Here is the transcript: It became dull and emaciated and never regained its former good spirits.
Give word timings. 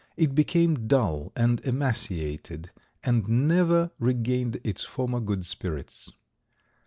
It 0.17 0.33
became 0.33 0.87
dull 0.87 1.31
and 1.35 1.59
emaciated 1.63 2.71
and 3.03 3.27
never 3.47 3.91
regained 3.99 4.59
its 4.63 4.83
former 4.83 5.19
good 5.19 5.45
spirits. 5.45 6.11